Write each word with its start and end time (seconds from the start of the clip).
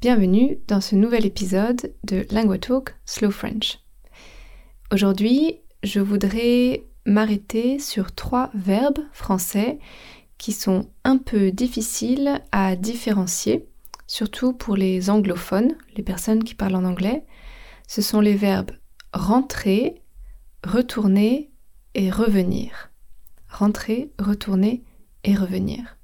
Bienvenue 0.00 0.58
dans 0.66 0.80
ce 0.80 0.94
nouvel 0.94 1.26
épisode 1.26 1.92
de 2.04 2.26
LinguaTalk 2.30 2.96
Slow 3.04 3.30
French. 3.30 3.80
Aujourd'hui, 4.90 5.60
je 5.82 6.00
voudrais 6.00 6.86
m'arrêter 7.04 7.78
sur 7.78 8.14
trois 8.14 8.48
verbes 8.54 9.04
français 9.12 9.78
qui 10.38 10.52
sont 10.52 10.88
un 11.04 11.18
peu 11.18 11.50
difficiles 11.50 12.40
à 12.50 12.76
différencier, 12.76 13.68
surtout 14.06 14.54
pour 14.54 14.74
les 14.74 15.10
anglophones, 15.10 15.76
les 15.94 16.02
personnes 16.02 16.44
qui 16.44 16.54
parlent 16.54 16.76
en 16.76 16.84
anglais. 16.86 17.26
Ce 17.86 18.00
sont 18.00 18.22
les 18.22 18.36
verbes 18.36 18.72
rentrer, 19.12 20.00
retourner 20.66 21.50
et 21.92 22.10
revenir. 22.10 22.90
Rentrer, 23.50 24.12
retourner 24.18 24.82
et 25.24 25.34
revenir. 25.34 25.98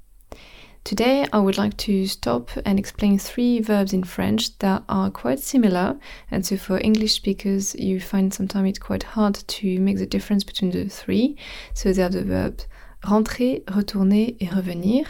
Today, 0.87 1.27
I 1.33 1.41
would 1.41 1.59
like 1.59 1.77
to 1.79 2.07
stop 2.07 2.49
and 2.65 2.79
explain 2.79 3.19
three 3.19 3.59
verbs 3.59 3.93
in 3.93 4.05
French 4.05 4.57
that 4.59 4.85
are 4.89 5.11
quite 5.11 5.41
similar, 5.41 5.97
and 6.31 6.47
so 6.47 6.57
for 6.57 6.79
English 6.79 7.15
speakers, 7.15 7.75
you 7.75 7.99
find 7.99 8.33
sometimes 8.33 8.69
it's 8.69 8.79
quite 8.79 9.03
hard 9.03 9.35
to 9.35 9.81
make 9.81 9.99
the 9.99 10.07
difference 10.07 10.45
between 10.45 10.71
the 10.71 10.89
three. 10.89 11.37
So 11.75 11.93
they 11.93 12.05
are 12.05 12.09
the 12.09 12.23
verbs 12.23 12.69
rentrer, 13.03 13.65
retourner 13.67 14.37
et 14.39 14.47
revenir. 14.47 15.07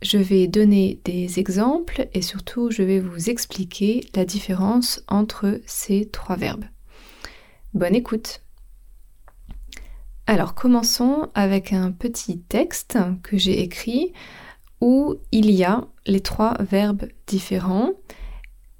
Je 0.00 0.18
vais 0.18 0.46
donner 0.46 1.00
des 1.02 1.40
exemples 1.40 2.06
et 2.14 2.22
surtout 2.22 2.70
je 2.70 2.84
vais 2.84 3.00
vous 3.00 3.28
expliquer 3.28 4.08
la 4.14 4.24
différence 4.24 5.02
entre 5.08 5.60
ces 5.66 6.08
trois 6.12 6.36
verbes. 6.36 6.66
Bonne 7.74 7.96
écoute. 7.96 8.45
Alors 10.28 10.54
commençons 10.54 11.28
avec 11.34 11.72
un 11.72 11.92
petit 11.92 12.40
texte 12.40 12.98
que 13.22 13.36
j'ai 13.36 13.60
écrit 13.60 14.12
où 14.80 15.14
il 15.30 15.52
y 15.52 15.62
a 15.62 15.86
les 16.04 16.20
trois 16.20 16.56
verbes 16.58 17.06
différents, 17.28 17.92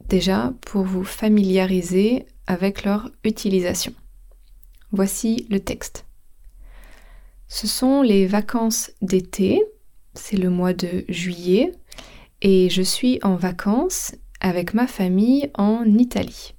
déjà 0.08 0.52
pour 0.62 0.82
vous 0.82 1.04
familiariser 1.04 2.26
avec 2.48 2.82
leur 2.82 3.10
utilisation. 3.22 3.92
Voici 4.90 5.46
le 5.48 5.60
texte. 5.60 6.04
Ce 7.46 7.68
sont 7.68 8.02
les 8.02 8.26
vacances 8.26 8.90
d'été, 9.00 9.62
c'est 10.14 10.36
le 10.36 10.50
mois 10.50 10.72
de 10.72 11.04
juillet, 11.08 11.70
et 12.42 12.68
je 12.70 12.82
suis 12.82 13.20
en 13.22 13.36
vacances 13.36 14.16
avec 14.40 14.74
ma 14.74 14.88
famille 14.88 15.48
en 15.54 15.84
Italie. 15.84 16.54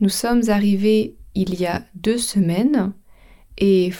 Nous 0.00 0.10
sommes 0.10 0.42
arrivés 0.48 1.16
il 1.34 1.58
y 1.58 1.64
a 1.64 1.82
deux 1.94 2.18
semaines 2.18 2.92
et 3.60 3.92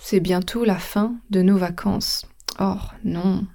c'est 0.00 0.20
bientôt 0.20 0.64
la 0.64 0.78
fin 0.78 1.16
de 1.30 1.42
nos 1.42 1.56
vacances. 1.56 2.26
Oh 2.60 2.76
non, 3.04 3.46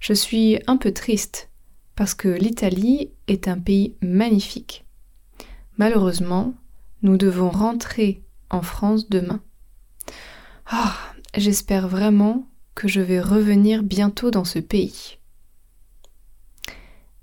je 0.00 0.12
suis 0.12 0.58
un 0.66 0.76
peu 0.76 0.92
triste 0.92 1.48
parce 1.96 2.14
que 2.14 2.28
l'Italie 2.28 3.10
est 3.26 3.48
un 3.48 3.58
pays 3.58 3.96
magnifique. 4.02 4.84
Malheureusement, 5.78 6.54
nous 7.02 7.16
devons 7.16 7.50
rentrer 7.50 8.22
en 8.50 8.62
France 8.62 9.08
demain. 9.08 9.40
Ah, 10.66 10.96
j'espère 11.36 11.88
vraiment 11.88 12.48
que 12.74 12.88
je 12.88 13.00
vais 13.00 13.20
revenir 13.20 13.82
bientôt 13.82 14.30
dans 14.30 14.44
ce 14.44 14.58
pays. 14.58 15.18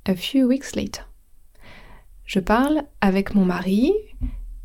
A 0.05 0.16
few 0.16 0.45
weeks 0.47 0.75
later. 0.75 1.03
Je 2.25 2.39
parle 2.39 2.83
avec 3.01 3.35
mon 3.35 3.45
mari, 3.45 3.94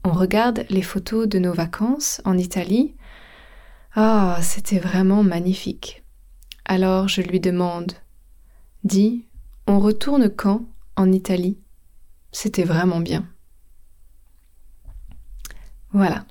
on 0.03 0.13
regarde 0.13 0.65
les 0.71 0.83
photos 0.83 1.29
de 1.29 1.39
nos 1.39 1.53
vacances 1.53 2.23
en 2.25 2.39
Italie. 2.39 2.95
Ah, 3.95 4.39
c'était 4.43 4.79
vraiment 4.79 5.25
magnifique. 5.25 6.05
Alors 6.65 7.09
je 7.09 7.23
lui 7.23 7.41
demande 7.41 7.93
Dis, 8.85 9.27
on 9.67 9.81
retourne 9.81 10.31
quand 10.31 10.65
en 10.97 11.11
Italie? 11.11 11.59
C'était 12.31 12.65
vraiment 12.65 13.01
bien. 13.01 13.29
Voilà. 15.93 16.25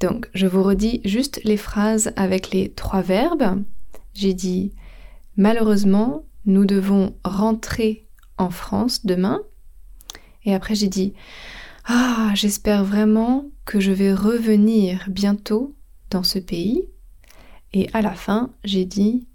Donc, 0.00 0.28
je 0.34 0.48
vous 0.48 0.64
redis 0.64 1.00
juste 1.04 1.40
les 1.44 1.56
phrases 1.56 2.12
avec 2.16 2.50
les 2.50 2.72
trois 2.72 3.02
verbes. 3.02 3.62
J'ai 4.14 4.34
dit 4.34 4.72
malheureusement, 5.36 6.24
nous 6.44 6.64
devons 6.64 7.14
rentrer 7.22 8.08
en 8.36 8.50
France 8.50 9.06
demain. 9.06 9.40
Et 10.44 10.54
après, 10.54 10.74
j'ai 10.74 10.88
dit 10.88 11.14
ah, 11.84 12.32
j'espère 12.34 12.84
vraiment 12.84 13.46
que 13.64 13.78
je 13.78 13.92
vais 13.92 14.12
revenir 14.12 15.04
bientôt 15.08 15.76
dans 16.10 16.22
ce 16.22 16.38
pays. 16.38 16.84
Et 17.72 17.88
à 17.92 18.02
la 18.02 18.14
fin, 18.14 18.50
j'ai 18.64 18.84
dit 18.84 19.26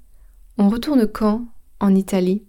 on 0.58 0.70
retourne 0.70 1.08
quand 1.08 1.48
en 1.80 1.94
Italie? 1.96 2.44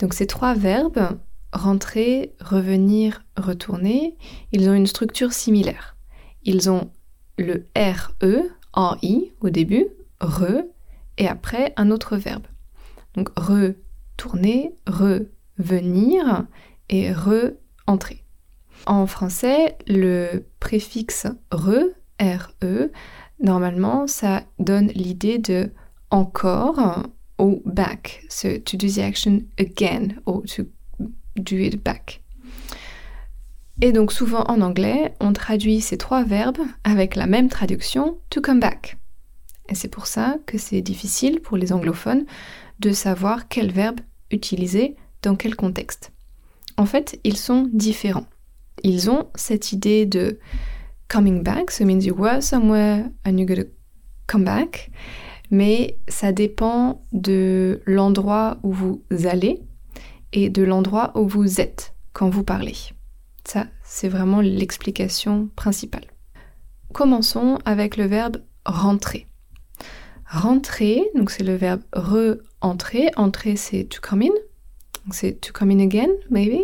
Donc 0.00 0.14
ces 0.14 0.26
trois 0.26 0.54
verbes, 0.54 1.18
rentrer, 1.52 2.34
revenir, 2.40 3.24
retourner, 3.36 4.16
ils 4.52 4.68
ont 4.68 4.74
une 4.74 4.86
structure 4.86 5.32
similaire. 5.32 5.96
Ils 6.44 6.70
ont 6.70 6.90
le 7.38 7.66
RE 7.76 8.42
en 8.72 8.96
I 9.02 9.32
au 9.40 9.50
début, 9.50 9.86
re, 10.20 10.62
et 11.18 11.28
après 11.28 11.72
un 11.76 11.90
autre 11.90 12.16
verbe. 12.16 12.46
Donc 13.14 13.30
retourner, 13.36 14.74
revenir 14.86 16.46
et 16.88 17.12
re-entrer. 17.12 18.22
En 18.86 19.06
français, 19.06 19.76
le 19.88 20.44
préfixe 20.60 21.26
re, 21.50 21.84
re, 22.20 22.90
normalement, 23.42 24.06
ça 24.06 24.44
donne 24.58 24.88
l'idée 24.88 25.38
de 25.38 25.70
encore 26.10 27.08
ou 27.38 27.62
back. 27.64 28.24
So 28.28 28.58
to 28.58 28.76
do 28.76 28.88
the 28.88 28.98
action 28.98 29.42
again 29.58 30.20
or 30.24 30.42
to 30.56 30.64
do 31.36 31.56
it 31.56 31.82
back. 31.82 32.22
Et 33.82 33.92
donc 33.92 34.12
souvent 34.12 34.44
en 34.48 34.62
anglais, 34.62 35.14
on 35.20 35.32
traduit 35.32 35.80
ces 35.80 35.98
trois 35.98 36.24
verbes 36.24 36.60
avec 36.84 37.14
la 37.14 37.26
même 37.26 37.48
traduction 37.48 38.18
to 38.30 38.40
come 38.40 38.60
back. 38.60 38.96
Et 39.68 39.74
c'est 39.74 39.88
pour 39.88 40.06
ça 40.06 40.38
que 40.46 40.58
c'est 40.58 40.80
difficile 40.80 41.40
pour 41.40 41.56
les 41.56 41.72
anglophones 41.72 42.24
de 42.78 42.92
savoir 42.92 43.48
quel 43.48 43.72
verbe 43.72 44.00
utiliser 44.30 44.96
dans 45.22 45.36
quel 45.36 45.56
contexte. 45.56 46.12
En 46.76 46.86
fait, 46.86 47.18
ils 47.24 47.36
sont 47.36 47.68
différents. 47.72 48.26
Ils 48.82 49.10
ont 49.10 49.28
cette 49.34 49.72
idée 49.72 50.06
de 50.06 50.38
coming 51.08 51.42
back, 51.42 51.70
so 51.70 51.84
it 51.84 51.86
means 51.86 52.04
you 52.04 52.14
were 52.14 52.40
somewhere 52.40 53.10
and 53.24 53.38
you're 53.38 53.46
going 53.46 53.62
to 53.62 53.70
come 54.26 54.44
back 54.44 54.90
mais 55.50 55.98
ça 56.08 56.32
dépend 56.32 57.04
de 57.12 57.82
l'endroit 57.86 58.58
où 58.62 58.72
vous 58.72 59.02
allez 59.24 59.62
et 60.32 60.50
de 60.50 60.62
l'endroit 60.62 61.12
où 61.14 61.26
vous 61.26 61.60
êtes 61.60 61.94
quand 62.12 62.28
vous 62.28 62.44
parlez. 62.44 62.74
Ça, 63.44 63.66
c'est 63.82 64.08
vraiment 64.08 64.40
l'explication 64.40 65.48
principale. 65.54 66.06
Commençons 66.92 67.58
avec 67.64 67.96
le 67.96 68.06
verbe 68.06 68.38
rentrer. 68.64 69.26
Rentrer, 70.28 71.04
donc 71.14 71.30
c'est 71.30 71.44
le 71.44 71.54
verbe 71.54 71.82
re-entrer. 71.92 73.10
Entrer, 73.16 73.54
c'est 73.54 73.84
to 73.84 74.00
come 74.00 74.22
in. 74.22 74.34
C'est 75.12 75.40
to 75.40 75.52
come 75.52 75.70
in 75.70 75.78
again, 75.78 76.10
maybe. 76.30 76.58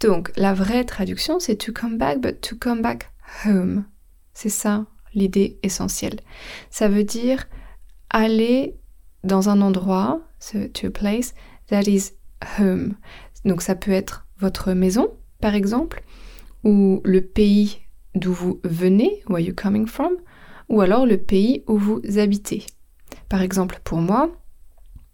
Donc 0.00 0.32
la 0.36 0.52
vraie 0.52 0.84
traduction, 0.84 1.38
c'est 1.38 1.56
to 1.56 1.72
come 1.72 1.96
back, 1.96 2.20
but 2.20 2.40
to 2.40 2.56
come 2.56 2.82
back 2.82 3.10
home. 3.44 3.84
C'est 4.32 4.48
ça 4.48 4.86
l'idée 5.14 5.58
essentielle. 5.62 6.20
Ça 6.70 6.88
veut 6.88 7.04
dire 7.04 7.46
aller 8.10 8.76
dans 9.24 9.48
un 9.48 9.60
endroit, 9.60 10.20
to 10.50 10.86
a 10.86 10.90
place 10.90 11.34
that 11.68 11.82
is 11.82 12.12
home. 12.58 12.94
Donc 13.44 13.62
ça 13.62 13.74
peut 13.74 13.92
être 13.92 14.26
votre 14.38 14.72
maison, 14.72 15.10
par 15.40 15.54
exemple, 15.54 16.02
ou 16.64 17.00
le 17.04 17.22
pays 17.22 17.78
d'où 18.14 18.32
vous 18.32 18.60
venez, 18.64 19.22
where 19.28 19.40
you 19.40 19.54
coming 19.54 19.86
from, 19.86 20.12
ou 20.68 20.80
alors 20.80 21.06
le 21.06 21.18
pays 21.18 21.64
où 21.66 21.78
vous 21.78 22.00
habitez. 22.18 22.64
Par 23.28 23.42
exemple, 23.42 23.80
pour 23.84 23.98
moi, 23.98 24.30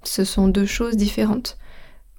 ce 0.02 0.24
sont 0.24 0.48
deux 0.48 0.66
choses 0.66 0.96
différentes. 0.96 1.58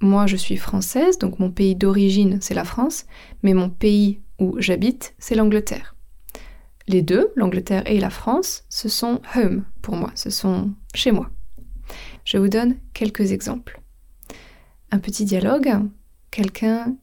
Moi, 0.01 0.27
je 0.27 0.35
suis 0.35 0.57
française, 0.57 1.17
donc 1.17 1.39
mon 1.39 1.51
pays 1.51 1.75
d'origine, 1.75 2.39
c'est 2.41 2.53
la 2.53 2.65
France, 2.65 3.05
mais 3.41 3.53
mon 3.53 3.69
pays 3.69 4.21
où 4.39 4.55
j'habite, 4.59 5.13
c'est 5.17 5.35
l'Angleterre. 5.35 5.92
Les 6.87 7.01
deux, 7.01 7.31
l'Angleterre 7.35 7.83
et 7.89 7.99
la 7.99 8.09
France, 8.09 8.63
ce 8.69 8.89
sont 8.89 9.21
home 9.35 9.63
pour 9.81 9.95
moi, 9.95 10.11
ce 10.15 10.29
sont 10.29 10.73
chez 10.93 11.11
moi. 11.11 11.29
Je 12.25 12.37
vous 12.37 12.49
donne 12.49 12.77
quelques 12.93 13.31
exemples. 13.31 13.81
Un 14.91 14.99
petit 14.99 15.25
dialogue, 15.25 15.71
quelqu'un 16.31 16.95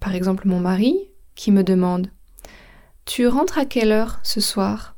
par 0.00 0.14
exemple 0.14 0.46
mon 0.46 0.60
mari 0.60 1.10
qui 1.34 1.50
me 1.50 1.64
demande 1.64 2.08
Tu 3.06 3.26
rentres 3.26 3.58
à 3.58 3.64
quelle 3.64 3.92
heure 3.92 4.20
ce 4.22 4.40
soir? 4.40 4.96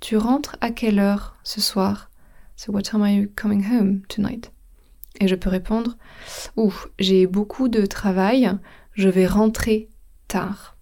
Tu 0.00 0.16
rentres 0.16 0.56
à 0.60 0.70
quelle 0.70 0.98
heure 0.98 1.36
ce 1.42 1.60
soir? 1.60 2.10
So 2.56 2.72
what 2.72 2.82
time 2.82 3.02
are 3.02 3.10
you 3.10 3.28
coming 3.36 3.64
home 3.64 4.02
tonight? 4.08 4.52
Et 5.20 5.28
je 5.28 5.34
peux 5.34 5.50
répondre 5.50 5.96
Ouf, 6.56 6.88
j'ai 6.98 7.26
beaucoup 7.26 7.68
de 7.68 7.84
travail, 7.86 8.50
je 8.92 9.08
vais 9.08 9.26
rentrer 9.26 9.88
tard. 10.28 10.76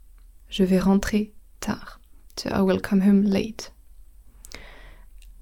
Je 0.48 0.64
vais 0.64 0.78
rentrer 0.78 1.32
tard. 1.60 1.97
I 2.46 2.60
will 2.60 2.80
come 2.80 3.02
home 3.02 3.22
late. 3.22 3.72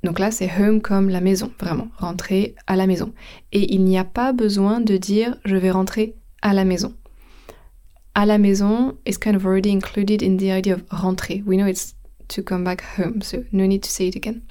Donc 0.02 0.18
là, 0.18 0.30
c'est 0.30 0.50
home 0.58 0.80
comme 0.80 1.08
la 1.08 1.20
maison, 1.20 1.50
vraiment, 1.58 1.88
rentrer 1.98 2.54
à 2.66 2.76
la 2.76 2.86
maison. 2.86 3.12
Et 3.52 3.74
il 3.74 3.82
n'y 3.82 3.98
a 3.98 4.04
pas 4.04 4.32
besoin 4.32 4.80
de 4.80 4.96
dire 4.96 5.36
je 5.44 5.56
vais 5.56 5.70
rentrer 5.70 6.14
à 6.42 6.54
la 6.54 6.64
maison. 6.64 6.94
À 8.14 8.24
la 8.24 8.38
maison 8.38 8.96
is 9.04 9.18
kind 9.18 9.34
of 9.34 9.44
already 9.44 9.70
included 9.70 10.22
in 10.22 10.36
the 10.36 10.50
idea 10.50 10.74
of 10.74 10.82
rentrer. 10.90 11.42
We 11.44 11.56
know 11.56 11.66
it's 11.66 11.94
to 12.28 12.42
come 12.42 12.64
back 12.64 12.82
home, 12.96 13.20
so 13.20 13.38
no 13.52 13.66
need 13.66 13.82
to 13.82 13.90
say 13.90 14.08
it 14.08 14.16
again. 14.16 14.42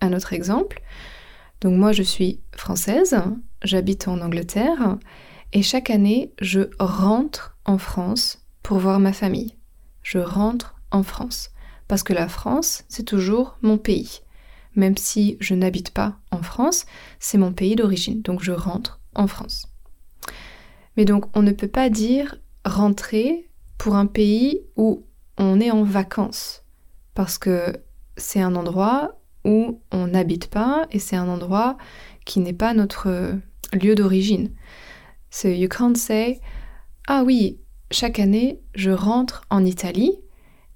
Un 0.00 0.12
autre 0.12 0.32
exemple. 0.32 0.80
Donc 1.60 1.76
moi, 1.76 1.92
je 1.92 2.02
suis 2.02 2.40
française, 2.56 3.14
j'habite 3.62 4.08
en 4.08 4.20
Angleterre, 4.20 4.98
et 5.52 5.62
chaque 5.62 5.90
année, 5.90 6.32
je 6.40 6.70
rentre 6.78 7.58
en 7.64 7.78
France 7.78 8.46
pour 8.62 8.78
voir 8.78 9.00
ma 9.00 9.12
famille. 9.12 9.56
Je 10.02 10.18
rentre 10.18 10.79
en 10.90 11.02
France. 11.02 11.50
Parce 11.88 12.02
que 12.02 12.12
la 12.12 12.28
France, 12.28 12.84
c'est 12.88 13.04
toujours 13.04 13.56
mon 13.62 13.78
pays. 13.78 14.20
Même 14.76 14.96
si 14.96 15.36
je 15.40 15.54
n'habite 15.54 15.90
pas 15.90 16.16
en 16.30 16.42
France, 16.42 16.86
c'est 17.18 17.38
mon 17.38 17.52
pays 17.52 17.74
d'origine. 17.74 18.22
Donc 18.22 18.42
je 18.42 18.52
rentre 18.52 19.00
en 19.14 19.26
France. 19.26 19.66
Mais 20.96 21.04
donc 21.04 21.24
on 21.36 21.42
ne 21.42 21.52
peut 21.52 21.68
pas 21.68 21.90
dire 21.90 22.36
rentrer 22.64 23.48
pour 23.78 23.96
un 23.96 24.06
pays 24.06 24.60
où 24.76 25.04
on 25.38 25.60
est 25.60 25.70
en 25.70 25.82
vacances. 25.82 26.64
Parce 27.14 27.38
que 27.38 27.72
c'est 28.16 28.40
un 28.40 28.54
endroit 28.54 29.18
où 29.44 29.80
on 29.90 30.08
n'habite 30.08 30.48
pas 30.48 30.86
et 30.90 30.98
c'est 30.98 31.16
un 31.16 31.28
endroit 31.28 31.76
qui 32.24 32.40
n'est 32.40 32.52
pas 32.52 32.74
notre 32.74 33.38
lieu 33.72 33.94
d'origine. 33.94 34.52
So 35.30 35.48
you 35.48 35.68
can't 35.68 35.96
say, 35.96 36.40
ah 37.08 37.22
oui, 37.24 37.58
chaque 37.90 38.18
année, 38.18 38.60
je 38.74 38.90
rentre 38.90 39.42
en 39.50 39.64
Italie 39.64 40.20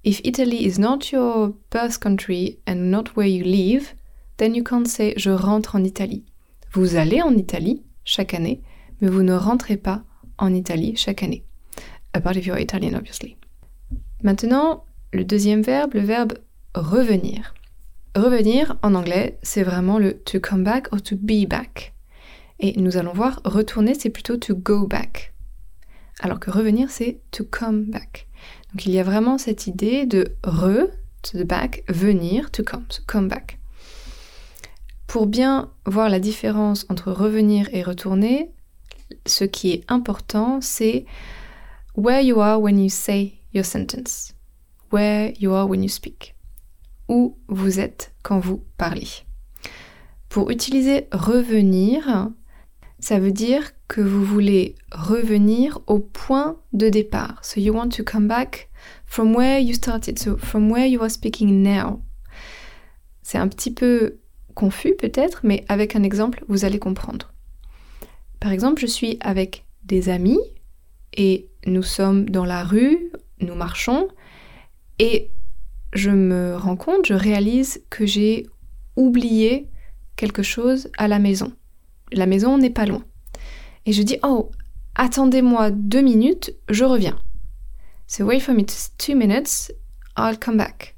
If 0.05 0.21
Italy 0.23 0.67
is 0.67 0.77
not 0.77 1.11
your 1.11 1.55
birth 1.71 1.99
country 1.99 2.59
and 2.67 2.91
not 2.91 3.15
where 3.15 3.25
you 3.25 3.43
live, 3.43 3.95
then 4.37 4.53
you 4.53 4.63
can't 4.63 4.87
say 4.87 5.15
je 5.17 5.31
rentre 5.31 5.75
en 5.75 5.83
Italie. 5.83 6.23
Vous 6.73 6.95
allez 6.95 7.23
en 7.23 7.35
Italie 7.35 7.81
chaque 8.03 8.35
année, 8.35 8.61
mais 9.01 9.09
vous 9.09 9.23
ne 9.23 9.33
rentrez 9.33 9.77
pas 9.77 10.03
en 10.37 10.53
Italie 10.53 10.95
chaque 10.95 11.23
année. 11.23 11.43
Apart 12.13 12.35
if 12.35 12.45
you're 12.45 12.59
Italian, 12.59 12.93
obviously. 12.93 13.35
Maintenant, 14.21 14.85
le 15.11 15.23
deuxième 15.23 15.63
verbe, 15.63 15.95
le 15.95 16.01
verbe 16.01 16.33
revenir. 16.75 17.55
Revenir 18.15 18.77
en 18.83 18.93
anglais, 18.93 19.39
c'est 19.41 19.63
vraiment 19.63 19.97
le 19.97 20.19
to 20.19 20.39
come 20.39 20.63
back 20.63 20.87
or 20.93 21.01
to 21.01 21.15
be 21.15 21.47
back. 21.47 21.95
Et 22.59 22.79
nous 22.79 22.97
allons 22.97 23.13
voir, 23.13 23.41
retourner, 23.43 23.95
c'est 23.95 24.11
plutôt 24.11 24.37
to 24.37 24.53
go 24.55 24.85
back. 24.85 25.33
Alors 26.19 26.39
que 26.39 26.51
revenir, 26.51 26.91
c'est 26.91 27.21
to 27.31 27.43
come 27.43 27.85
back. 27.85 28.27
Donc 28.75 28.87
il 28.87 28.91
y 28.91 28.99
a 28.99 29.03
vraiment 29.03 29.37
cette 29.37 29.67
idée 29.67 30.05
de 30.05 30.35
re, 30.43 30.89
to 31.21 31.37
the 31.37 31.47
back, 31.47 31.85
venir, 31.87 32.51
to 32.51 32.61
come, 32.61 32.85
to 32.87 33.01
come 33.07 33.29
back. 33.29 33.57
Pour 35.07 35.27
bien 35.27 35.71
voir 35.85 36.09
la 36.09 36.19
différence 36.19 36.85
entre 36.89 37.13
revenir 37.13 37.69
et 37.71 37.83
retourner, 37.83 38.51
ce 39.25 39.45
qui 39.45 39.71
est 39.71 39.89
important, 39.89 40.59
c'est 40.59 41.05
where 41.95 42.19
you 42.19 42.41
are 42.41 42.61
when 42.61 42.77
you 42.77 42.89
say 42.89 43.35
your 43.53 43.63
sentence. 43.63 44.33
Where 44.91 45.31
you 45.39 45.53
are 45.53 45.69
when 45.69 45.81
you 45.81 45.87
speak. 45.87 46.35
Où 47.07 47.37
vous 47.47 47.79
êtes 47.79 48.13
quand 48.23 48.39
vous 48.39 48.61
parlez. 48.77 49.07
Pour 50.27 50.51
utiliser 50.51 51.07
revenir, 51.13 52.29
ça 52.99 53.19
veut 53.19 53.31
dire 53.31 53.71
que 53.87 54.01
vous 54.01 54.23
voulez 54.23 54.75
revenir 54.91 55.79
au 55.87 55.99
point 55.99 56.57
de 56.73 56.89
départ. 56.89 57.43
So 57.43 57.59
you 57.59 57.73
want 57.73 57.89
to 57.89 58.03
come 58.03 58.27
back 58.27 58.69
from 59.05 59.35
where 59.35 59.59
you 59.59 59.73
started, 59.73 60.17
so 60.19 60.37
from 60.37 60.71
where 60.71 60.87
you 60.87 61.01
are 61.01 61.11
speaking 61.11 61.61
now. 61.61 62.01
C'est 63.21 63.37
un 63.37 63.47
petit 63.47 63.71
peu 63.71 64.19
confus 64.53 64.95
peut-être, 64.95 65.41
mais 65.43 65.65
avec 65.67 65.95
un 65.95 66.03
exemple, 66.03 66.43
vous 66.47 66.65
allez 66.65 66.79
comprendre. 66.79 67.33
Par 68.39 68.51
exemple, 68.51 68.81
je 68.81 68.87
suis 68.87 69.17
avec 69.21 69.65
des 69.83 70.09
amis 70.09 70.39
et 71.15 71.49
nous 71.65 71.83
sommes 71.83 72.29
dans 72.29 72.45
la 72.45 72.63
rue, 72.63 73.11
nous 73.39 73.55
marchons 73.55 74.07
et 74.99 75.31
je 75.93 76.09
me 76.09 76.55
rends 76.55 76.75
compte, 76.75 77.05
je 77.05 77.13
réalise 77.13 77.83
que 77.89 78.05
j'ai 78.05 78.47
oublié 78.95 79.69
quelque 80.15 80.43
chose 80.43 80.89
à 80.97 81.07
la 81.07 81.19
maison. 81.19 81.53
La 82.11 82.25
maison 82.25 82.57
n'est 82.57 82.69
pas 82.69 82.85
loin. 82.85 83.03
Et 83.85 83.93
je 83.93 84.03
dis, 84.03 84.17
oh, 84.23 84.51
attendez-moi 84.95 85.71
deux 85.71 86.01
minutes, 86.01 86.51
je 86.69 86.83
reviens. 86.83 87.19
So 88.07 88.25
wait 88.25 88.39
for 88.39 88.53
me 88.53 88.65
two 88.97 89.15
minutes, 89.15 89.71
I'll 90.15 90.37
come 90.37 90.57
back. 90.57 90.95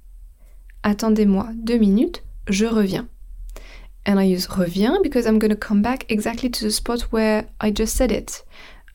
Attendez-moi 0.83 1.49
deux 1.53 1.79
minutes, 1.79 2.23
je 2.49 2.65
reviens. 2.65 3.07
And 4.05 4.19
I 4.19 4.23
use 4.23 4.47
reviens 4.49 4.99
because 5.03 5.25
I'm 5.25 5.37
going 5.37 5.51
to 5.51 5.57
come 5.57 5.81
back 5.81 6.05
exactly 6.09 6.49
to 6.49 6.63
the 6.63 6.71
spot 6.71 7.01
where 7.11 7.49
I 7.59 7.71
just 7.71 7.95
said 7.95 8.11
it. 8.11 8.43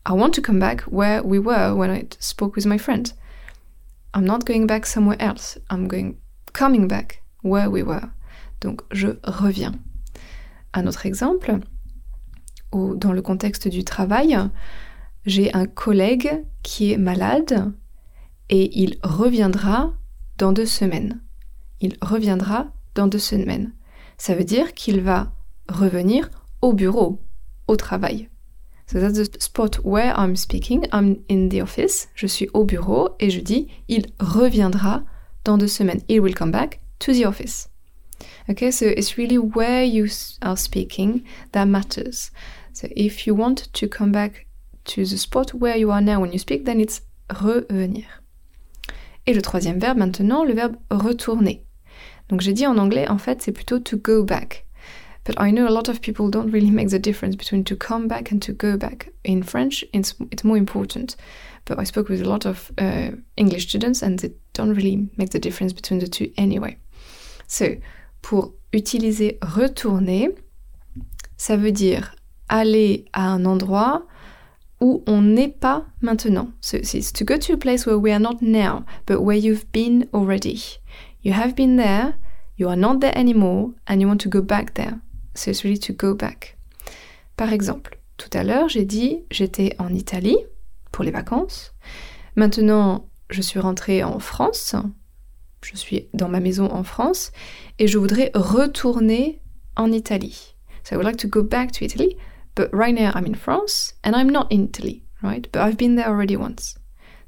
I 0.06 0.14
want 0.14 0.34
to 0.34 0.42
come 0.42 0.58
back 0.58 0.82
where 0.82 1.22
we 1.22 1.38
were 1.38 1.74
when 1.74 1.90
I 1.90 2.06
spoke 2.18 2.56
with 2.56 2.66
my 2.66 2.78
friend. 2.78 3.12
I'm 4.14 4.24
not 4.24 4.46
going 4.46 4.66
back 4.66 4.86
somewhere 4.86 5.20
else. 5.20 5.58
I'm 5.68 5.86
going 5.86 6.16
coming 6.54 6.88
back 6.88 7.22
where 7.42 7.68
we 7.68 7.82
were. 7.82 8.10
Donc 8.60 8.82
je 8.92 9.18
reviens. 9.24 9.74
Un 10.74 10.86
autre 10.86 11.04
exemple, 11.06 11.60
dans 12.72 13.12
le 13.12 13.22
contexte 13.22 13.68
du 13.68 13.84
travail, 13.84 14.38
j'ai 15.26 15.52
un 15.54 15.66
collègue 15.66 16.44
qui 16.62 16.92
est 16.92 16.96
malade 16.96 17.72
et 18.48 18.80
il 18.80 18.98
reviendra 19.02 19.92
dans 20.38 20.52
deux 20.52 20.66
semaines. 20.66 21.20
Il 21.80 21.96
reviendra 22.00 22.72
dans 22.94 23.06
deux 23.06 23.18
semaines. 23.18 23.72
Ça 24.18 24.34
veut 24.34 24.44
dire 24.44 24.74
qu'il 24.74 25.00
va 25.00 25.32
revenir 25.68 26.30
au 26.60 26.72
bureau, 26.72 27.20
au 27.66 27.76
travail. 27.76 28.28
So 28.86 29.00
that's 29.00 29.14
the 29.14 29.40
spot 29.40 29.78
where 29.84 30.14
I'm 30.18 30.36
speaking. 30.36 30.86
I'm 30.92 31.16
in 31.30 31.48
the 31.48 31.62
office. 31.62 32.08
Je 32.14 32.26
suis 32.26 32.48
au 32.52 32.64
bureau 32.64 33.10
et 33.20 33.30
je 33.30 33.40
dis 33.40 33.68
il 33.88 34.06
reviendra 34.20 35.02
dans 35.44 35.56
deux 35.56 35.68
semaines. 35.68 36.02
He 36.08 36.20
will 36.20 36.34
come 36.34 36.50
back 36.50 36.80
to 36.98 37.12
the 37.12 37.24
office. 37.24 37.68
Okay, 38.48 38.70
so 38.70 38.86
it's 38.86 39.16
really 39.16 39.38
where 39.38 39.84
you 39.84 40.06
are 40.42 40.56
speaking 40.56 41.22
that 41.52 41.66
matters. 41.66 42.30
So 42.72 42.88
if 42.96 43.26
you 43.26 43.34
want 43.34 43.72
to 43.72 43.88
come 43.88 44.12
back 44.12 44.46
to 44.84 45.04
the 45.04 45.18
spot 45.18 45.54
where 45.54 45.76
you 45.76 45.90
are 45.90 46.00
now 46.00 46.20
when 46.20 46.32
you 46.32 46.38
speak, 46.38 46.64
then 46.64 46.80
it's 46.80 47.02
revenir. 47.40 48.06
Et 49.26 49.34
le 49.34 49.42
troisième 49.42 49.78
verbe 49.78 49.98
maintenant, 49.98 50.44
le 50.44 50.54
verbe 50.54 50.76
retourner. 50.90 51.64
Donc 52.28 52.40
j'ai 52.40 52.52
dit 52.52 52.66
en 52.66 52.78
anglais, 52.78 53.08
en 53.08 53.18
fait, 53.18 53.42
c'est 53.42 53.52
plutôt 53.52 53.78
to 53.78 53.96
go 53.96 54.24
back. 54.24 54.64
But 55.24 55.36
I 55.38 55.52
know 55.52 55.68
a 55.68 55.70
lot 55.70 55.88
of 55.88 56.00
people 56.00 56.30
don't 56.30 56.50
really 56.50 56.70
make 56.70 56.88
the 56.88 56.98
difference 56.98 57.36
between 57.36 57.62
to 57.64 57.76
come 57.76 58.08
back 58.08 58.32
and 58.32 58.40
to 58.42 58.52
go 58.52 58.76
back. 58.76 59.12
In 59.22 59.42
French, 59.44 59.84
it's, 59.92 60.14
it's 60.32 60.42
more 60.42 60.56
important. 60.56 61.14
But 61.64 61.78
I 61.78 61.84
spoke 61.84 62.08
with 62.08 62.22
a 62.22 62.28
lot 62.28 62.44
of 62.44 62.72
uh, 62.78 63.12
English 63.36 63.68
students 63.68 64.02
and 64.02 64.18
they 64.18 64.32
don't 64.52 64.74
really 64.74 65.08
make 65.16 65.30
the 65.30 65.38
difference 65.38 65.72
between 65.72 66.00
the 66.00 66.08
two 66.08 66.32
anyway. 66.36 66.76
So, 67.46 67.76
pour 68.22 68.54
utiliser 68.72 69.38
retourner, 69.42 70.30
ça 71.36 71.56
veut 71.56 71.72
dire 71.72 72.16
aller 72.52 73.06
à 73.12 73.28
un 73.32 73.44
endroit 73.46 74.06
où 74.80 75.02
on 75.06 75.22
n'est 75.22 75.48
pas 75.48 75.86
maintenant. 76.02 76.52
So 76.60 76.76
it's 76.76 77.12
to 77.12 77.24
go 77.24 77.36
to 77.38 77.54
a 77.54 77.56
place 77.56 77.86
where 77.86 77.98
we 77.98 78.12
are 78.12 78.20
not 78.20 78.42
now, 78.42 78.84
but 79.06 79.22
where 79.22 79.36
you've 79.36 79.70
been 79.72 80.06
already. 80.12 80.60
You 81.22 81.32
have 81.32 81.54
been 81.54 81.76
there, 81.76 82.14
you 82.58 82.68
are 82.68 82.76
not 82.76 83.00
there 83.00 83.16
anymore, 83.16 83.70
and 83.86 84.00
you 84.00 84.08
want 84.08 84.20
to 84.22 84.28
go 84.28 84.42
back 84.42 84.74
there. 84.74 85.00
So 85.34 85.50
it's 85.50 85.64
really 85.64 85.78
to 85.78 85.92
go 85.92 86.14
back. 86.14 86.58
Par 87.36 87.52
exemple, 87.52 87.98
tout 88.18 88.30
à 88.34 88.44
l'heure, 88.44 88.68
j'ai 88.68 88.84
dit 88.84 89.24
j'étais 89.30 89.74
en 89.78 89.94
Italie 89.94 90.38
pour 90.90 91.04
les 91.04 91.12
vacances. 91.12 91.72
Maintenant, 92.36 93.06
je 93.30 93.40
suis 93.40 93.60
rentrée 93.60 94.04
en 94.04 94.18
France. 94.18 94.74
Je 95.62 95.76
suis 95.76 96.08
dans 96.12 96.28
ma 96.28 96.40
maison 96.40 96.70
en 96.70 96.82
France 96.82 97.30
et 97.78 97.86
je 97.86 97.96
voudrais 97.96 98.32
retourner 98.34 99.40
en 99.76 99.92
Italie. 99.92 100.54
So 100.82 100.94
I 100.94 100.96
would 100.96 101.06
like 101.06 101.18
to 101.18 101.28
go 101.28 101.42
back 101.42 101.70
to 101.72 101.84
Italy, 101.84 102.16
But 102.54 102.72
right 102.74 102.94
now 102.94 103.12
I'm 103.14 103.26
in 103.26 103.34
France 103.34 103.94
and 104.04 104.14
I'm 104.14 104.28
not 104.28 104.50
in 104.50 104.68
Italy, 104.68 105.04
right? 105.22 105.46
But 105.52 105.62
I've 105.62 105.76
been 105.76 105.96
there 105.96 106.08
already 106.08 106.36
once. 106.36 106.76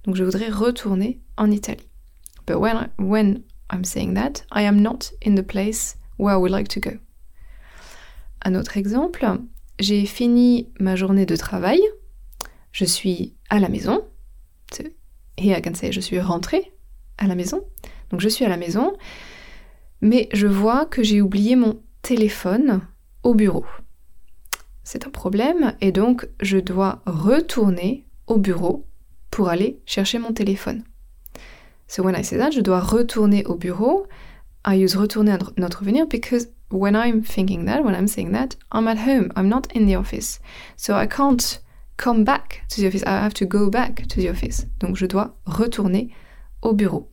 Donc 0.04 0.16
je 0.16 0.24
voudrais 0.24 0.50
retourner 0.50 1.20
en 1.38 1.52
Italie. 1.52 1.88
But 2.46 2.60
when, 2.60 2.90
when 2.98 3.44
I'm 3.70 3.84
saying 3.84 4.14
that, 4.14 4.44
I 4.52 4.62
am 4.62 4.82
not 4.82 5.10
in 5.22 5.34
the 5.34 5.42
place 5.42 5.96
where 6.16 6.34
I 6.34 6.36
would 6.36 6.50
like 6.50 6.68
to 6.68 6.80
go. 6.80 6.98
Un 8.44 8.54
autre 8.54 8.76
exemple, 8.76 9.24
j'ai 9.78 10.04
fini 10.04 10.68
ma 10.78 10.94
journée 10.94 11.24
de 11.24 11.36
travail, 11.36 11.80
je 12.72 12.84
suis 12.84 13.34
à 13.50 13.58
la 13.58 13.68
maison, 13.68 14.04
here 15.36 15.56
I 15.56 15.60
can 15.60 15.74
say 15.74 15.92
je 15.92 16.00
suis 16.00 16.20
rentrée 16.20 16.72
à 17.18 17.26
la 17.26 17.34
maison. 17.34 17.64
Donc 18.10 18.20
je 18.20 18.28
suis 18.28 18.44
à 18.44 18.48
la 18.48 18.56
maison, 18.56 18.96
mais 20.00 20.28
je 20.32 20.46
vois 20.46 20.86
que 20.86 21.02
j'ai 21.02 21.20
oublié 21.20 21.56
mon 21.56 21.82
téléphone 22.02 22.86
au 23.22 23.34
bureau. 23.34 23.64
C'est 24.84 25.06
un 25.06 25.10
problème 25.10 25.74
et 25.80 25.92
donc 25.92 26.28
je 26.40 26.58
dois 26.58 27.02
retourner 27.06 28.06
au 28.26 28.36
bureau 28.36 28.86
pour 29.30 29.48
aller 29.48 29.80
chercher 29.86 30.18
mon 30.18 30.32
téléphone. 30.32 30.84
So 31.88 32.02
when 32.02 32.14
I 32.14 32.22
say 32.22 32.38
that, 32.38 32.52
je 32.52 32.60
dois 32.60 32.80
retourner 32.80 33.44
au 33.46 33.56
bureau. 33.56 34.06
I 34.66 34.76
use 34.76 34.96
retourner 34.96 35.36
notre 35.56 35.84
venir 35.84 36.06
because 36.06 36.48
when 36.70 36.94
I'm 36.94 37.22
thinking 37.22 37.66
that, 37.66 37.82
when 37.82 37.94
I'm 37.94 38.06
saying 38.06 38.32
that, 38.32 38.56
I'm 38.72 38.88
at 38.88 38.98
home. 38.98 39.30
I'm 39.36 39.48
not 39.48 39.66
in 39.74 39.86
the 39.86 39.96
office. 39.96 40.40
So 40.76 40.94
I 40.94 41.06
can't 41.06 41.60
come 41.96 42.24
back 42.24 42.64
to 42.70 42.80
the 42.80 42.88
office. 42.88 43.04
I 43.06 43.22
have 43.22 43.34
to 43.34 43.46
go 43.46 43.70
back 43.70 44.06
to 44.08 44.20
the 44.20 44.30
office. 44.30 44.66
Donc 44.80 44.96
je 44.96 45.06
dois 45.06 45.34
retourner 45.46 46.10
au 46.62 46.72
bureau. 46.72 47.10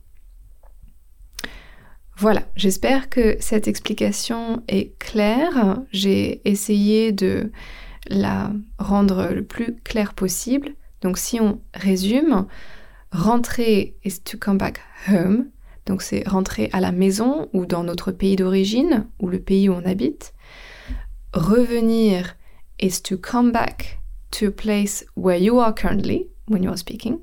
Voilà, 2.22 2.44
j'espère 2.54 3.08
que 3.08 3.36
cette 3.40 3.66
explication 3.66 4.62
est 4.68 4.96
claire. 5.00 5.80
J'ai 5.90 6.40
essayé 6.48 7.10
de 7.10 7.50
la 8.06 8.52
rendre 8.78 9.30
le 9.32 9.42
plus 9.42 9.74
claire 9.82 10.14
possible. 10.14 10.76
Donc 11.00 11.18
si 11.18 11.40
on 11.40 11.60
résume, 11.74 12.46
rentrer 13.10 13.96
is 14.04 14.20
to 14.20 14.38
come 14.38 14.56
back 14.56 14.78
home. 15.08 15.48
Donc 15.86 16.00
c'est 16.00 16.22
rentrer 16.28 16.70
à 16.72 16.78
la 16.78 16.92
maison 16.92 17.48
ou 17.54 17.66
dans 17.66 17.82
notre 17.82 18.12
pays 18.12 18.36
d'origine 18.36 19.08
ou 19.18 19.28
le 19.28 19.40
pays 19.40 19.68
où 19.68 19.72
on 19.72 19.84
habite. 19.84 20.32
Revenir 21.34 22.36
is 22.80 23.02
to 23.02 23.16
come 23.16 23.50
back 23.50 23.98
to 24.30 24.46
a 24.46 24.52
place 24.52 25.04
where 25.16 25.40
you 25.40 25.58
are 25.58 25.74
currently 25.74 26.28
when 26.46 26.62
you 26.62 26.70
are 26.70 26.78
speaking. 26.78 27.18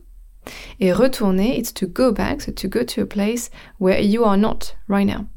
Et 0.80 0.94
retourner, 0.94 1.58
it's 1.58 1.74
to 1.74 1.88
go 1.88 2.12
back, 2.12 2.42
so 2.42 2.52
to 2.52 2.68
go 2.68 2.84
to 2.84 3.02
a 3.02 3.06
place 3.06 3.50
where 3.80 4.02
you 4.02 4.24
are 4.24 4.38
not 4.38 4.76
right 4.88 5.08
now, 5.08 5.28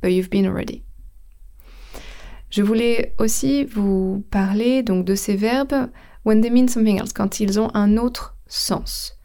but 0.00 0.12
you've 0.12 0.30
been 0.30 0.46
already. 0.46 0.84
Je 2.50 2.62
voulais 2.62 3.14
aussi 3.18 3.64
vous 3.64 4.24
parler 4.30 4.82
donc 4.82 5.06
de 5.06 5.14
ces 5.14 5.36
verbes 5.36 5.90
when 6.24 6.42
they 6.42 6.50
mean 6.50 6.68
something 6.68 6.98
else, 6.98 7.12
quand 7.12 7.40
ils 7.40 7.58
ont 7.58 7.70
un 7.74 7.96
autre 7.96 8.36
sens. 8.46 9.18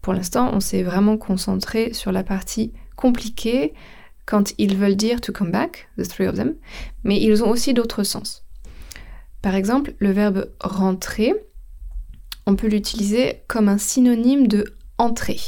Pour 0.00 0.14
l'instant, 0.14 0.50
on 0.52 0.60
s'est 0.60 0.82
vraiment 0.82 1.18
concentré 1.18 1.92
sur 1.92 2.12
la 2.12 2.22
partie 2.22 2.72
compliquée 2.96 3.74
quand 4.24 4.54
ils 4.58 4.76
veulent 4.76 4.96
dire 4.96 5.20
to 5.20 5.32
come 5.32 5.50
back, 5.50 5.88
the 5.98 6.06
three 6.06 6.26
of 6.26 6.36
them, 6.36 6.54
mais 7.04 7.20
ils 7.20 7.44
ont 7.44 7.50
aussi 7.50 7.74
d'autres 7.74 8.04
sens. 8.04 8.44
Par 9.42 9.54
exemple, 9.54 9.94
le 9.98 10.10
verbe 10.10 10.50
rentrer, 10.60 11.34
on 12.46 12.56
peut 12.56 12.68
l'utiliser 12.68 13.42
comme 13.48 13.68
un 13.68 13.78
synonyme 13.78 14.46
de 14.46 14.64
entrer. 14.98 15.40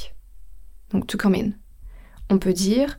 Donc 0.90 1.06
to 1.06 1.16
come 1.16 1.34
in. 1.34 1.50
On 2.30 2.38
peut 2.38 2.52
dire 2.52 2.98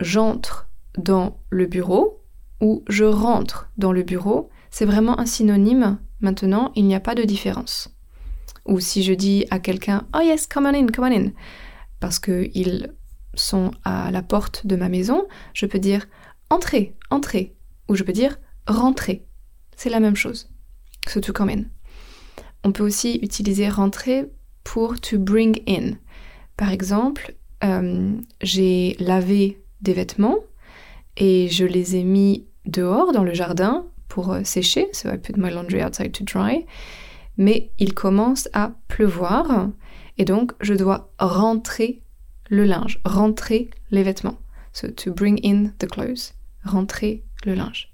j'entre 0.00 0.68
dans 0.96 1.38
le 1.50 1.66
bureau 1.66 2.22
ou 2.60 2.84
je 2.88 3.04
rentre 3.04 3.70
dans 3.76 3.92
le 3.92 4.02
bureau. 4.02 4.50
C'est 4.70 4.84
vraiment 4.84 5.18
un 5.18 5.26
synonyme. 5.26 5.98
Maintenant, 6.20 6.72
il 6.74 6.86
n'y 6.86 6.94
a 6.94 7.00
pas 7.00 7.14
de 7.14 7.24
différence. 7.24 7.94
Ou 8.66 8.80
si 8.80 9.02
je 9.02 9.12
dis 9.12 9.44
à 9.50 9.58
quelqu'un 9.58 10.06
Oh 10.16 10.20
yes, 10.22 10.46
come 10.46 10.66
on 10.66 10.74
in, 10.74 10.86
come 10.86 11.04
on 11.04 11.12
in, 11.12 11.32
parce 12.00 12.18
qu'ils 12.18 12.94
sont 13.34 13.72
à 13.84 14.10
la 14.10 14.22
porte 14.22 14.66
de 14.66 14.76
ma 14.76 14.88
maison, 14.88 15.26
je 15.52 15.66
peux 15.66 15.78
dire 15.78 16.06
entrez, 16.48 16.96
entrez. 17.10 17.54
Ou 17.88 17.94
je 17.94 18.04
peux 18.04 18.12
dire 18.12 18.38
rentrez. 18.66 19.26
C'est 19.76 19.90
la 19.90 20.00
même 20.00 20.16
chose. 20.16 20.48
So 21.06 21.20
to 21.20 21.32
come 21.32 21.50
in. 21.50 21.64
On 22.64 22.72
peut 22.72 22.82
aussi 22.82 23.18
utiliser 23.22 23.68
rentrer 23.68 24.30
pour 24.64 24.98
to 24.98 25.18
bring 25.18 25.62
in. 25.68 25.98
Par 26.56 26.70
exemple, 26.70 27.34
euh, 27.62 28.16
j'ai 28.40 28.96
lavé 28.98 29.62
des 29.82 29.92
vêtements 29.92 30.38
et 31.18 31.48
je 31.48 31.66
les 31.66 31.96
ai 31.96 32.04
mis 32.04 32.46
dehors 32.64 33.12
dans 33.12 33.22
le 33.22 33.34
jardin 33.34 33.86
pour 34.08 34.32
euh, 34.32 34.42
sécher. 34.44 34.88
So 34.92 35.10
I 35.10 35.18
put 35.18 35.34
my 35.36 35.50
laundry 35.50 35.84
outside 35.84 36.12
to 36.12 36.24
dry. 36.24 36.64
Mais 37.36 37.70
il 37.78 37.92
commence 37.92 38.48
à 38.54 38.72
pleuvoir 38.88 39.68
et 40.16 40.24
donc 40.24 40.52
je 40.60 40.72
dois 40.72 41.12
rentrer 41.18 42.02
le 42.48 42.64
linge, 42.64 43.00
rentrer 43.04 43.70
les 43.90 44.02
vêtements. 44.02 44.38
So 44.72 44.88
to 44.88 45.12
bring 45.12 45.38
in 45.44 45.72
the 45.78 45.86
clothes, 45.86 46.32
rentrer 46.64 47.24
le 47.44 47.54
linge. 47.54 47.92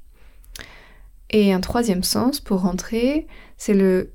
Et 1.31 1.53
un 1.53 1.61
troisième 1.61 2.03
sens 2.03 2.41
pour 2.41 2.61
rentrer, 2.61 3.27
c'est 3.57 3.75
le 3.75 4.13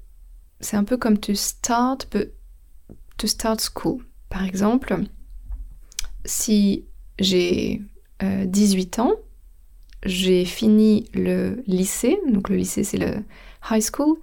c'est 0.60 0.78
un 0.78 0.84
peu 0.84 0.98
comme 0.98 1.18
to 1.18 1.34
start, 1.36 2.08
to 3.18 3.28
start 3.28 3.62
school. 3.62 4.04
Par 4.30 4.44
exemple, 4.44 4.96
si 6.26 6.86
j'ai 7.20 7.82
18 8.22 9.00
euh, 9.00 9.02
ans, 9.02 9.14
j'ai 10.04 10.46
fini 10.46 11.10
le 11.14 11.64
lycée, 11.68 12.20
donc 12.28 12.50
le 12.50 12.56
lycée 12.56 12.84
c'est 12.84 12.98
le 12.98 13.24
high 13.70 13.84
school, 13.84 14.18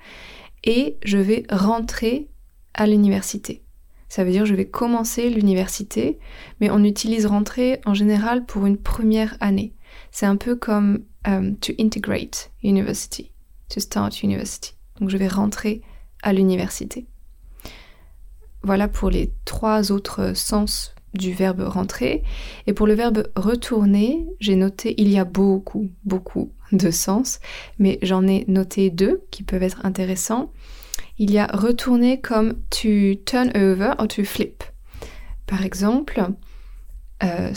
et 0.65 0.97
je 1.05 1.19
vais 1.19 1.45
rentrer 1.51 2.29
à 2.75 2.87
l'université. 2.87 3.63
Ça 4.09 4.25
veut 4.25 4.31
dire 4.31 4.47
je 4.47 4.55
vais 4.55 4.67
commencer 4.67 5.31
l'université, 5.31 6.19
mais 6.61 6.71
on 6.71 6.85
utilise 6.85 7.27
rentrer 7.27 7.81
en 7.87 7.95
général 7.95 8.45
pour 8.45 8.67
une 8.67 8.77
première 8.77 9.37
année. 9.41 9.75
C'est 10.11 10.27
un 10.27 10.37
peu 10.37 10.55
comme 10.55 11.05
euh, 11.27 11.53
to 11.61 11.73
integrate 11.79 12.51
university, 12.63 13.33
to 13.69 13.81
start 13.81 14.23
university. 14.23 14.75
Donc 15.01 15.09
je 15.09 15.17
vais 15.17 15.29
rentrer 15.29 15.83
à 16.23 16.33
l'université. 16.33 17.07
Voilà 18.63 18.89
pour 18.89 19.11
les 19.11 19.33
trois 19.45 19.91
autres 19.91 20.37
sens 20.37 20.95
du 21.15 21.33
verbe 21.33 21.61
rentrer. 21.61 22.23
Et 22.67 22.73
pour 22.73 22.87
le 22.87 22.95
verbe 22.95 23.29
retourner, 23.37 24.27
j'ai 24.41 24.57
noté, 24.57 24.95
il 24.99 25.09
y 25.09 25.19
a 25.19 25.25
beaucoup, 25.25 25.91
beaucoup 26.05 26.53
de 26.73 26.91
sens, 26.91 27.41
mais 27.79 27.99
j'en 28.03 28.27
ai 28.27 28.45
noté 28.49 28.91
deux 28.91 29.25
qui 29.31 29.43
peuvent 29.43 29.63
être 29.63 29.85
intéressants. 29.85 30.53
Il 31.19 31.31
y 31.31 31.39
a 31.39 31.47
retourner 31.47 32.21
comme 32.21 32.55
to 32.71 33.15
turn 33.27 33.53
over 33.55 33.93
ou 34.01 34.07
to 34.07 34.25
flip. 34.25 34.65
Par 35.47 35.65
exemple, 35.65 36.23
euh, 37.23 37.53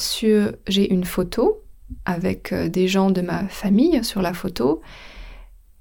j'ai 0.67 0.93
une 0.93 1.05
photo 1.05 1.61
avec 2.03 2.51
euh, 2.51 2.67
des 2.67 2.87
gens 2.87 3.11
de 3.11 3.21
ma 3.21 3.47
famille 3.47 4.03
sur 4.03 4.21
la 4.21 4.33
photo 4.33 4.81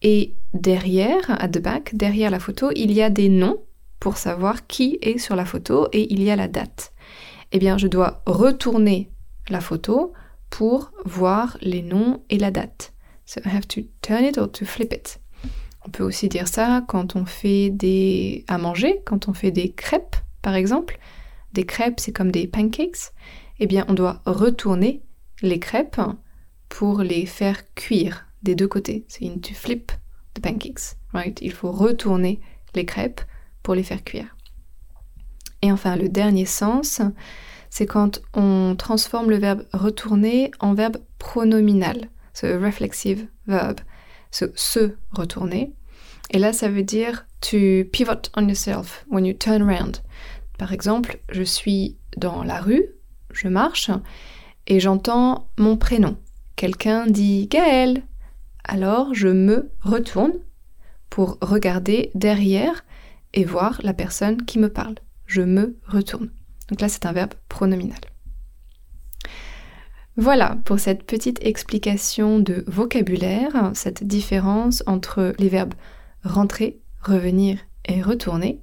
et 0.05 0.37
derrière, 0.53 1.31
at 1.31 1.49
the 1.49 1.59
back, 1.59 1.97
derrière 1.97 2.31
la 2.31 2.39
photo, 2.39 2.71
il 2.77 2.93
y 2.93 3.03
a 3.03 3.09
des 3.09 3.31
noms 3.31 3.65
pour 3.99 4.19
savoir 4.19 4.67
qui 4.67 4.99
est 5.01 5.17
sur 5.17 5.35
la 5.35 5.47
photo 5.47 5.89
et 5.93 6.13
il 6.13 6.23
y 6.23 6.31
a 6.31 6.37
la 6.37 6.47
date. 6.47 6.93
Eh 7.53 7.59
bien, 7.59 7.79
je 7.79 7.87
dois 7.87 8.23
retourner 8.27 9.11
la 9.49 9.63
photo 9.63 10.13
pour 10.51 10.93
voir 11.07 11.57
les 11.63 11.81
noms 11.81 12.23
et 12.29 12.37
la 12.37 12.51
date. 12.51 12.93
So 13.25 13.41
I 13.47 13.49
have 13.49 13.67
to 13.69 13.81
turn 14.03 14.25
it 14.25 14.37
or 14.37 14.53
to 14.53 14.67
flip 14.67 14.93
it. 14.93 15.21
On 15.87 15.91
peut 15.91 16.05
aussi 16.05 16.29
dire 16.29 16.49
ça 16.49 16.85
quand 16.87 17.17
on 17.17 17.25
fait 17.25 17.71
des 17.71 18.45
à 18.47 18.59
manger, 18.59 19.01
quand 19.07 19.29
on 19.29 19.33
fait 19.33 19.51
des 19.53 19.73
crêpes 19.73 20.17
par 20.43 20.55
exemple. 20.55 20.99
Des 21.55 21.65
crêpes, 21.65 21.99
c'est 21.99 22.13
comme 22.13 22.31
des 22.31 22.47
pancakes. 22.47 23.13
Eh 23.59 23.67
bien, 23.67 23.87
on 23.89 23.95
doit 23.95 24.21
retourner 24.27 25.03
les 25.41 25.59
crêpes 25.59 26.01
pour 26.69 27.01
les 27.03 27.25
faire 27.25 27.63
cuire 27.75 28.24
des 28.45 28.55
deux 28.55 28.69
côtés. 28.69 29.05
C'est 29.09 29.25
une 29.25 29.41
to 29.41 29.55
flip 29.55 29.91
the 30.35 30.41
pancakes, 30.41 30.97
right? 31.13 31.39
Il 31.43 31.53
faut 31.53 31.73
retourner 31.73 32.41
les 32.75 32.85
crêpes 32.85 33.23
pour 33.63 33.75
les 33.75 33.83
faire 33.83 34.05
cuire. 34.05 34.37
Et 35.63 35.73
enfin, 35.73 35.97
le 35.97 36.09
dernier 36.09 36.45
sens, 36.45 37.01
c'est 37.71 37.87
quand 37.87 38.21
on 38.35 38.77
transforme 38.77 39.31
le 39.31 39.39
verbe 39.39 39.65
retourner 39.73 40.51
en 40.61 40.75
verbe 40.75 40.99
pronominal, 41.19 42.11
a 42.43 42.59
reflexive 42.59 43.27
verb, 43.47 43.81
so, 44.31 44.47
se 44.55 44.97
retourner. 45.11 45.73
Et 46.31 46.39
là, 46.39 46.53
ça 46.53 46.69
veut 46.69 46.83
dire 46.83 47.27
to 47.41 47.85
pivot 47.93 48.31
on 48.37 48.47
yourself 48.49 49.05
when 49.11 49.25
you 49.25 49.33
turn 49.33 49.63
around. 49.63 50.03
Par 50.59 50.73
exemple, 50.73 51.19
je 51.31 51.43
suis 51.43 51.97
dans 52.17 52.45
la 52.45 52.61
rue, 52.61 52.87
je 53.33 53.49
marche, 53.49 53.91
et 54.67 54.81
j'entends 54.81 55.49
mon 55.59 55.77
prénom. 55.77 56.17
Quelqu'un 56.57 57.07
dit 57.07 57.49
Gaël, 57.49 58.03
alors 58.64 59.14
je 59.14 59.28
me 59.28 59.71
retourne 59.80 60.33
pour 61.11 61.38
regarder 61.40 62.11
derrière 62.14 62.85
et 63.35 63.44
voir 63.44 63.80
la 63.83 63.94
personne 63.94 64.44
qui 64.44 64.59
me 64.59 64.68
parle. 64.68 64.97
Je 65.26 65.42
me 65.42 65.76
retourne. 65.87 66.30
Donc 66.68 66.80
là, 66.80 66.88
c'est 66.88 67.06
un 67.06 67.12
verbe 67.12 67.35
pronominal. 67.49 68.00
Voilà 70.16 70.59
pour 70.64 70.78
cette 70.78 71.04
petite 71.04 71.44
explication 71.44 72.38
de 72.38 72.64
vocabulaire, 72.68 73.73
cette 73.75 74.04
différence 74.04 74.83
entre 74.87 75.35
les 75.38 75.49
verbes 75.49 75.75
rentrer, 76.25 76.80
revenir 77.02 77.59
et 77.87 78.00
retourner. 78.00 78.61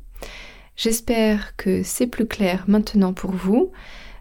J'espère 0.75 1.55
que 1.57 1.83
c'est 1.83 2.07
plus 2.07 2.25
clair 2.25 2.63
maintenant 2.67 3.13
pour 3.13 3.31
vous. 3.31 3.71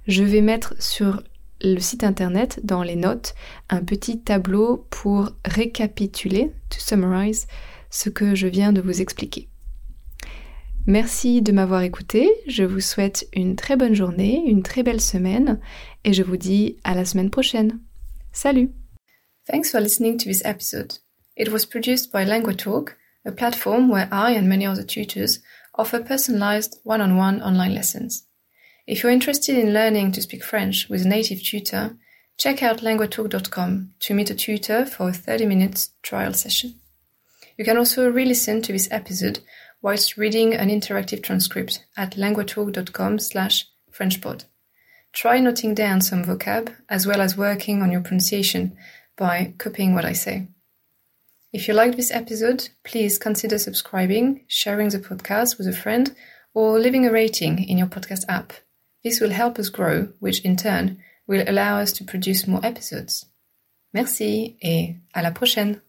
Je 0.07 0.25
vais 0.25 0.41
mettre 0.41 0.75
sur 0.81 1.23
le 1.63 1.79
site 1.81 2.05
internet, 2.05 2.61
dans 2.65 2.83
les 2.83 2.97
notes, 2.97 3.35
un 3.69 3.83
petit 3.83 4.21
tableau 4.21 4.87
pour 4.91 5.33
récapituler, 5.45 6.53
to 6.71 6.79
summarize, 6.79 7.47
ce 7.91 8.09
que 8.09 8.35
je 8.35 8.47
viens 8.47 8.73
de 8.73 8.81
vous 8.81 9.01
expliquer. 9.01 9.49
Merci 10.87 11.43
de 11.43 11.53
m'avoir 11.53 11.83
écouté, 11.83 12.29
je 12.47 12.65
vous 12.65 12.81
souhaite 12.81 13.29
une 13.35 13.55
très 13.55 13.77
bonne 13.77 13.95
journée, 13.95 14.43
une 14.47 14.63
très 14.63 14.83
belle 14.83 15.01
semaine 15.01 15.61
et 16.05 16.13
je 16.15 16.23
vous 16.23 16.39
dis 16.39 16.79
à 16.85 16.95
la 16.95 17.05
semaine 17.05 17.31
prochaine. 17.31 17.79
Salut 18.33 18.71
Thanks 19.47 19.71
for 19.71 19.81
listening 19.81 20.17
to 20.19 20.25
this 20.25 20.43
episode. 20.45 20.99
It 21.37 21.51
was 21.51 21.67
produced 21.67 22.11
by 22.13 22.25
LanguaTalk, 22.25 22.95
a 23.27 23.33
platform 23.33 23.91
where 23.91 24.09
I 24.11 24.33
and 24.33 24.49
many 24.49 24.67
other 24.67 24.85
tutors 24.85 25.41
offer 25.75 26.01
personalized 26.01 26.79
one-on-one 26.85 27.43
online 27.43 27.75
lessons. 27.75 28.27
If 28.91 29.05
you're 29.05 29.13
interested 29.13 29.57
in 29.57 29.73
learning 29.73 30.11
to 30.13 30.23
speak 30.23 30.43
French 30.43 30.89
with 30.89 31.07
a 31.07 31.09
native 31.09 31.41
tutor, 31.45 31.97
check 32.37 32.61
out 32.61 32.81
languatalk.com 32.81 33.95
to 34.01 34.15
meet 34.15 34.31
a 34.31 34.35
tutor 34.35 34.85
for 34.85 35.11
a 35.11 35.13
30 35.13 35.47
minute 35.47 35.91
trial 36.03 36.33
session. 36.33 36.75
You 37.57 37.65
can 37.65 37.77
also 37.77 38.11
re-listen 38.11 38.63
to 38.63 38.73
this 38.73 38.89
episode 38.91 39.39
whilst 39.81 40.17
reading 40.17 40.55
an 40.55 40.71
interactive 40.71 41.23
transcript 41.23 41.85
at 41.97 42.17
languatalk.com 42.17 43.21
slash 43.21 43.69
frenchpod. 43.93 44.47
Try 45.13 45.39
noting 45.39 45.73
down 45.73 46.01
some 46.01 46.25
vocab 46.25 46.75
as 46.89 47.07
well 47.07 47.21
as 47.21 47.37
working 47.37 47.83
on 47.83 47.93
your 47.93 48.01
pronunciation 48.01 48.77
by 49.17 49.55
copying 49.59 49.95
what 49.95 50.05
I 50.05 50.15
say. 50.15 50.49
If 51.53 51.69
you 51.69 51.75
liked 51.75 51.97
this 51.97 52.11
episode, 52.11 52.71
please 52.83 53.19
consider 53.19 53.57
subscribing, 53.57 54.47
sharing 54.49 54.89
the 54.89 54.99
podcast 54.99 55.59
with 55.59 55.69
a 55.69 55.73
friend, 55.73 56.13
or 56.55 56.81
leaving 56.81 57.07
a 57.07 57.13
rating 57.13 57.63
in 57.63 57.79
your 57.79 57.87
podcast 57.87 58.25
app. 58.29 58.53
This 59.03 59.21
will 59.21 59.31
help 59.31 59.59
us 59.59 59.69
grow, 59.71 60.13
which 60.19 60.41
in 60.41 60.57
turn 60.57 60.99
will 61.27 61.45
allow 61.47 61.79
us 61.79 61.93
to 61.93 62.05
produce 62.05 62.47
more 62.47 62.65
episodes. 62.65 63.27
Merci 63.93 64.57
et 64.63 64.97
à 65.15 65.23
la 65.23 65.31
prochaine! 65.31 65.81